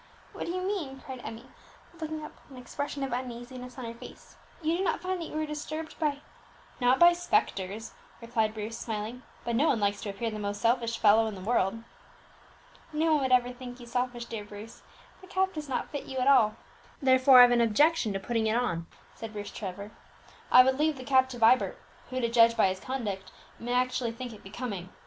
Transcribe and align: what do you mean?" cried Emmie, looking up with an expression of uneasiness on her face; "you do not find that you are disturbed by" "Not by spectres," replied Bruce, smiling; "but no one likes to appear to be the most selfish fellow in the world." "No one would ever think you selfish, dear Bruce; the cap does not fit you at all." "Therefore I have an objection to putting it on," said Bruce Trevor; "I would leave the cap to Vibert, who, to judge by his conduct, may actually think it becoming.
what 0.33 0.47
do 0.47 0.51
you 0.51 0.63
mean?" 0.63 0.99
cried 0.99 1.21
Emmie, 1.23 1.51
looking 1.99 2.23
up 2.23 2.31
with 2.49 2.57
an 2.57 2.57
expression 2.57 3.03
of 3.03 3.13
uneasiness 3.13 3.77
on 3.77 3.85
her 3.85 3.93
face; 3.93 4.35
"you 4.59 4.75
do 4.75 4.83
not 4.83 4.99
find 4.99 5.21
that 5.21 5.27
you 5.27 5.37
are 5.37 5.45
disturbed 5.45 5.99
by" 5.99 6.21
"Not 6.81 6.97
by 6.97 7.13
spectres," 7.13 7.93
replied 8.19 8.55
Bruce, 8.55 8.79
smiling; 8.79 9.21
"but 9.45 9.55
no 9.55 9.67
one 9.67 9.79
likes 9.79 10.01
to 10.01 10.09
appear 10.09 10.31
to 10.31 10.31
be 10.31 10.37
the 10.37 10.41
most 10.41 10.59
selfish 10.59 10.97
fellow 10.97 11.27
in 11.27 11.35
the 11.35 11.39
world." 11.41 11.83
"No 12.91 13.11
one 13.13 13.21
would 13.21 13.31
ever 13.31 13.51
think 13.51 13.79
you 13.79 13.85
selfish, 13.85 14.25
dear 14.25 14.43
Bruce; 14.43 14.81
the 15.21 15.27
cap 15.27 15.53
does 15.53 15.69
not 15.69 15.91
fit 15.91 16.05
you 16.05 16.17
at 16.17 16.27
all." 16.27 16.55
"Therefore 16.99 17.37
I 17.37 17.41
have 17.43 17.51
an 17.51 17.61
objection 17.61 18.11
to 18.13 18.19
putting 18.19 18.47
it 18.47 18.55
on," 18.55 18.87
said 19.13 19.33
Bruce 19.33 19.51
Trevor; 19.51 19.91
"I 20.51 20.63
would 20.63 20.79
leave 20.79 20.97
the 20.97 21.03
cap 21.03 21.29
to 21.29 21.37
Vibert, 21.37 21.77
who, 22.09 22.19
to 22.19 22.27
judge 22.27 22.57
by 22.57 22.69
his 22.69 22.79
conduct, 22.79 23.31
may 23.59 23.73
actually 23.75 24.13
think 24.13 24.33
it 24.33 24.41
becoming. 24.41 24.89